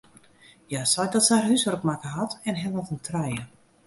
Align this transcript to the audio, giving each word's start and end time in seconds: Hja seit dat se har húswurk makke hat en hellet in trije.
Hja 0.69 0.81
seit 0.91 1.11
dat 1.17 1.25
se 1.27 1.35
har 1.39 1.43
húswurk 1.49 1.83
makke 1.89 2.07
hat 2.15 2.33
en 2.53 2.57
hellet 2.63 2.91
in 2.97 3.01
trije. 3.09 3.45